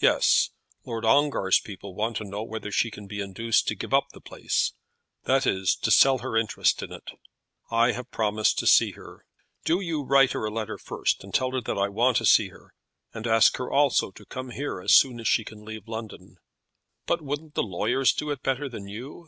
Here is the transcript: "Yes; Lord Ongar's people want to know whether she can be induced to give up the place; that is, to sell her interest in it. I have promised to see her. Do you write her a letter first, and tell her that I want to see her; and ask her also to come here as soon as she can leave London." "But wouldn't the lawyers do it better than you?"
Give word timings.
"Yes; 0.00 0.50
Lord 0.84 1.04
Ongar's 1.04 1.58
people 1.58 1.96
want 1.96 2.16
to 2.18 2.24
know 2.24 2.44
whether 2.44 2.70
she 2.70 2.92
can 2.92 3.08
be 3.08 3.18
induced 3.20 3.66
to 3.66 3.74
give 3.74 3.92
up 3.92 4.10
the 4.12 4.20
place; 4.20 4.72
that 5.24 5.48
is, 5.48 5.74
to 5.78 5.90
sell 5.90 6.18
her 6.18 6.36
interest 6.36 6.80
in 6.80 6.92
it. 6.92 7.10
I 7.68 7.90
have 7.90 8.12
promised 8.12 8.60
to 8.60 8.68
see 8.68 8.92
her. 8.92 9.26
Do 9.64 9.80
you 9.80 10.04
write 10.04 10.30
her 10.30 10.44
a 10.44 10.54
letter 10.54 10.78
first, 10.78 11.24
and 11.24 11.34
tell 11.34 11.50
her 11.50 11.60
that 11.60 11.76
I 11.76 11.88
want 11.88 12.18
to 12.18 12.24
see 12.24 12.50
her; 12.50 12.72
and 13.12 13.26
ask 13.26 13.56
her 13.56 13.68
also 13.68 14.12
to 14.12 14.24
come 14.24 14.50
here 14.50 14.80
as 14.80 14.94
soon 14.94 15.18
as 15.18 15.26
she 15.26 15.42
can 15.42 15.64
leave 15.64 15.88
London." 15.88 16.36
"But 17.06 17.20
wouldn't 17.20 17.54
the 17.54 17.64
lawyers 17.64 18.12
do 18.12 18.30
it 18.30 18.44
better 18.44 18.68
than 18.68 18.86
you?" 18.86 19.26